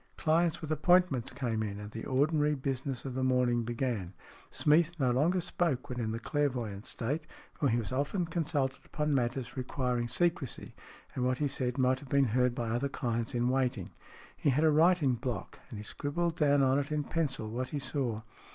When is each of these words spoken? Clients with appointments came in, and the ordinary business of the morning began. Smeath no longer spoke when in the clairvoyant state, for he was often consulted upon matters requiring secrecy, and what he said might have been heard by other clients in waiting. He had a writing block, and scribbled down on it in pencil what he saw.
Clients 0.17 0.61
with 0.61 0.71
appointments 0.71 1.29
came 1.29 1.61
in, 1.61 1.79
and 1.79 1.91
the 1.91 2.05
ordinary 2.07 2.55
business 2.55 3.05
of 3.05 3.13
the 3.13 3.23
morning 3.23 3.61
began. 3.61 4.15
Smeath 4.49 4.93
no 4.97 5.11
longer 5.11 5.39
spoke 5.41 5.89
when 5.89 5.99
in 5.99 6.09
the 6.09 6.17
clairvoyant 6.19 6.87
state, 6.87 7.27
for 7.53 7.69
he 7.69 7.77
was 7.77 7.91
often 7.91 8.25
consulted 8.25 8.79
upon 8.83 9.13
matters 9.13 9.55
requiring 9.55 10.07
secrecy, 10.07 10.73
and 11.13 11.23
what 11.23 11.37
he 11.37 11.47
said 11.47 11.77
might 11.77 11.99
have 11.99 12.09
been 12.09 12.25
heard 12.33 12.55
by 12.55 12.69
other 12.71 12.89
clients 12.89 13.35
in 13.35 13.49
waiting. 13.49 13.91
He 14.35 14.49
had 14.49 14.63
a 14.63 14.71
writing 14.71 15.13
block, 15.13 15.59
and 15.69 15.85
scribbled 15.85 16.35
down 16.35 16.63
on 16.63 16.79
it 16.79 16.91
in 16.91 17.03
pencil 17.03 17.51
what 17.51 17.69
he 17.69 17.77
saw. 17.77 18.23